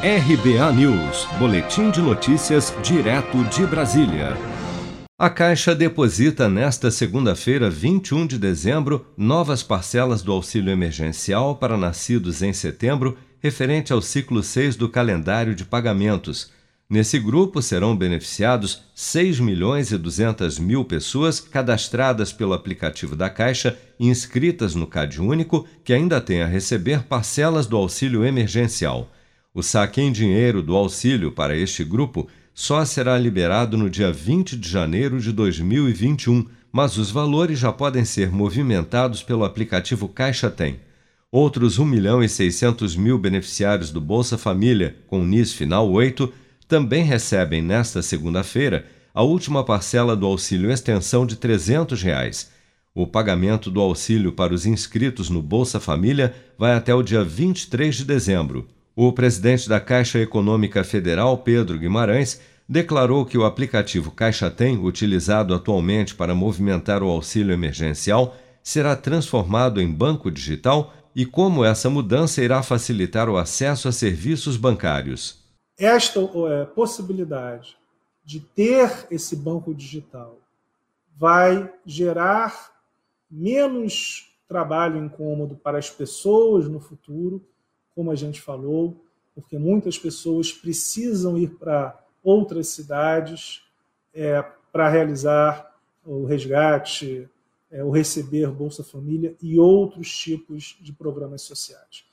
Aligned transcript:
RBA 0.00 0.72
News, 0.74 1.26
Boletim 1.40 1.90
de 1.90 2.00
Notícias, 2.00 2.72
direto 2.84 3.42
de 3.46 3.66
Brasília. 3.66 4.36
A 5.18 5.28
Caixa 5.28 5.74
deposita 5.74 6.48
nesta 6.48 6.88
segunda-feira, 6.88 7.68
21 7.68 8.24
de 8.24 8.38
dezembro, 8.38 9.04
novas 9.16 9.64
parcelas 9.64 10.22
do 10.22 10.30
auxílio 10.30 10.70
emergencial 10.70 11.56
para 11.56 11.76
nascidos 11.76 12.42
em 12.42 12.52
setembro, 12.52 13.18
referente 13.40 13.92
ao 13.92 14.00
ciclo 14.00 14.40
6 14.40 14.76
do 14.76 14.88
calendário 14.88 15.52
de 15.52 15.64
pagamentos. 15.64 16.52
Nesse 16.88 17.18
grupo 17.18 17.60
serão 17.60 17.96
beneficiados 17.96 18.84
6 18.94 19.40
milhões 19.40 19.90
e 19.90 19.98
200 19.98 20.60
mil 20.60 20.84
pessoas 20.84 21.40
cadastradas 21.40 22.32
pelo 22.32 22.52
aplicativo 22.52 23.16
da 23.16 23.28
Caixa 23.28 23.76
e 23.98 24.06
inscritas 24.06 24.76
no 24.76 24.86
CAD 24.86 25.20
Único 25.20 25.66
que 25.82 25.92
ainda 25.92 26.20
têm 26.20 26.40
a 26.40 26.46
receber 26.46 27.02
parcelas 27.02 27.66
do 27.66 27.76
auxílio 27.76 28.24
emergencial. 28.24 29.10
O 29.58 29.62
saque 29.62 30.00
em 30.00 30.12
dinheiro 30.12 30.62
do 30.62 30.76
auxílio 30.76 31.32
para 31.32 31.56
este 31.56 31.82
grupo 31.82 32.28
só 32.54 32.84
será 32.84 33.18
liberado 33.18 33.76
no 33.76 33.90
dia 33.90 34.12
20 34.12 34.56
de 34.56 34.68
janeiro 34.68 35.20
de 35.20 35.32
2021, 35.32 36.46
mas 36.70 36.96
os 36.96 37.10
valores 37.10 37.58
já 37.58 37.72
podem 37.72 38.04
ser 38.04 38.30
movimentados 38.30 39.20
pelo 39.20 39.42
aplicativo 39.42 40.06
Caixa 40.06 40.48
Tem. 40.48 40.78
Outros 41.32 41.76
1 41.76 41.84
milhão 41.84 42.22
e 42.22 42.28
600 42.28 42.94
mil 42.94 43.18
beneficiários 43.18 43.90
do 43.90 44.00
Bolsa 44.00 44.38
Família, 44.38 44.96
com 45.08 45.24
NIS 45.24 45.52
final 45.52 45.90
8, 45.90 46.32
também 46.68 47.02
recebem 47.02 47.60
nesta 47.60 48.00
segunda-feira 48.00 48.86
a 49.12 49.24
última 49.24 49.64
parcela 49.64 50.14
do 50.14 50.24
auxílio 50.24 50.70
extensão 50.70 51.26
de 51.26 51.34
300 51.34 52.00
reais. 52.00 52.52
O 52.94 53.08
pagamento 53.08 53.72
do 53.72 53.80
auxílio 53.80 54.30
para 54.30 54.54
os 54.54 54.64
inscritos 54.66 55.28
no 55.28 55.42
Bolsa 55.42 55.80
Família 55.80 56.32
vai 56.56 56.76
até 56.76 56.94
o 56.94 57.02
dia 57.02 57.24
23 57.24 57.96
de 57.96 58.04
dezembro. 58.04 58.77
O 59.00 59.12
presidente 59.12 59.68
da 59.68 59.78
Caixa 59.78 60.18
Econômica 60.18 60.82
Federal, 60.82 61.38
Pedro 61.38 61.78
Guimarães, 61.78 62.40
declarou 62.68 63.24
que 63.24 63.38
o 63.38 63.44
aplicativo 63.44 64.10
Caixa 64.10 64.50
Tem, 64.50 64.76
utilizado 64.76 65.54
atualmente 65.54 66.16
para 66.16 66.34
movimentar 66.34 67.00
o 67.00 67.08
auxílio 67.08 67.52
emergencial, 67.52 68.34
será 68.60 68.96
transformado 68.96 69.80
em 69.80 69.88
banco 69.88 70.32
digital 70.32 70.92
e 71.14 71.24
como 71.24 71.64
essa 71.64 71.88
mudança 71.88 72.42
irá 72.42 72.60
facilitar 72.60 73.28
o 73.28 73.36
acesso 73.36 73.86
a 73.86 73.92
serviços 73.92 74.56
bancários. 74.56 75.44
Esta 75.78 76.18
é, 76.18 76.64
possibilidade 76.64 77.76
de 78.24 78.40
ter 78.40 79.06
esse 79.12 79.36
banco 79.36 79.72
digital 79.72 80.40
vai 81.16 81.72
gerar 81.86 82.72
menos 83.30 84.34
trabalho 84.48 84.98
incômodo 84.98 85.54
para 85.54 85.78
as 85.78 85.88
pessoas 85.88 86.66
no 86.66 86.80
futuro 86.80 87.40
como 87.98 88.12
a 88.12 88.14
gente 88.14 88.40
falou, 88.40 89.04
porque 89.34 89.58
muitas 89.58 89.98
pessoas 89.98 90.52
precisam 90.52 91.36
ir 91.36 91.48
para 91.56 91.98
outras 92.22 92.68
cidades 92.68 93.64
é, 94.14 94.40
para 94.70 94.88
realizar 94.88 95.76
o 96.06 96.24
resgate, 96.24 97.28
é, 97.68 97.82
receber 97.90 98.52
Bolsa 98.52 98.84
Família 98.84 99.34
e 99.42 99.58
outros 99.58 100.16
tipos 100.16 100.78
de 100.80 100.92
programas 100.92 101.42
sociais. 101.42 102.04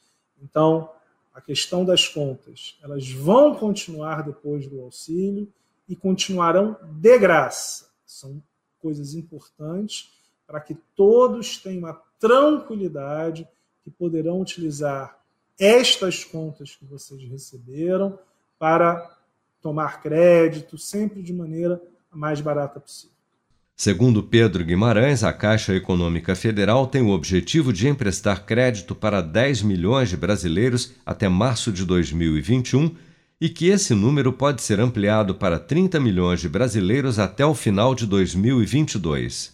Então, 0.41 0.89
a 1.31 1.39
questão 1.39 1.85
das 1.85 2.07
contas, 2.07 2.79
elas 2.81 3.11
vão 3.11 3.53
continuar 3.53 4.23
depois 4.23 4.65
do 4.65 4.81
auxílio 4.81 5.47
e 5.87 5.95
continuarão 5.95 6.75
de 6.81 7.19
graça. 7.19 7.91
São 8.07 8.41
coisas 8.79 9.13
importantes 9.13 10.09
para 10.47 10.59
que 10.59 10.73
todos 10.95 11.59
tenham 11.59 11.85
a 11.85 11.93
tranquilidade 12.19 13.47
que 13.83 13.91
poderão 13.91 14.41
utilizar 14.41 15.23
estas 15.59 16.23
contas 16.23 16.75
que 16.75 16.85
vocês 16.85 17.21
receberam 17.29 18.17
para 18.59 19.17
tomar 19.61 20.01
crédito, 20.01 20.77
sempre 20.77 21.21
de 21.21 21.33
maneira 21.33 21.81
mais 22.11 22.39
barata 22.41 22.79
possível. 22.79 23.15
Segundo 23.77 24.23
Pedro 24.23 24.63
Guimarães, 24.63 25.21
a 25.21 25.33
Caixa 25.33 25.75
Econômica 25.75 26.33
Federal 26.33 26.87
tem 26.87 27.01
o 27.01 27.09
objetivo 27.09 27.73
de 27.73 27.89
emprestar 27.89 28.45
crédito 28.45 28.95
para 28.95 29.19
10 29.19 29.63
milhões 29.63 30.09
de 30.09 30.15
brasileiros 30.15 30.93
até 31.05 31.27
março 31.27 31.73
de 31.73 31.83
2021 31.83 32.95
e 33.39 33.49
que 33.49 33.67
esse 33.67 33.93
número 33.93 34.31
pode 34.31 34.61
ser 34.61 34.79
ampliado 34.79 35.35
para 35.35 35.59
30 35.59 35.99
milhões 35.99 36.39
de 36.39 36.47
brasileiros 36.47 37.19
até 37.19 37.45
o 37.45 37.53
final 37.53 37.93
de 37.93 38.05
2022. 38.05 39.53